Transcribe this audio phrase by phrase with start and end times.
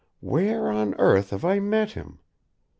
[0.19, 2.17] "Where on earth have I met him?